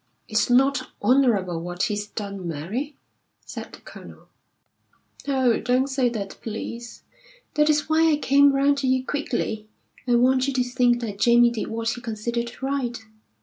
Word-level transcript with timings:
"It's 0.27 0.49
not 0.49 0.89
honourable 1.03 1.61
what 1.61 1.83
he's 1.83 2.07
done, 2.07 2.47
Mary," 2.47 2.95
said 3.45 3.71
the 3.71 3.81
Colonel. 3.81 4.29
"Oh, 5.27 5.59
don't 5.59 5.85
say 5.91 6.09
that, 6.09 6.39
please! 6.41 7.03
That 7.53 7.69
is 7.69 7.87
why 7.87 8.11
I 8.11 8.17
came 8.17 8.51
round 8.51 8.79
to 8.79 8.87
you 8.87 9.05
quickly. 9.05 9.67
I 10.07 10.15
want 10.15 10.47
you 10.47 10.53
to 10.55 10.63
think 10.63 11.01
that 11.01 11.19
Jamie 11.19 11.51
did 11.51 11.67
what 11.67 11.91
he 11.91 12.01
considered 12.01 12.63
right. 12.63 12.97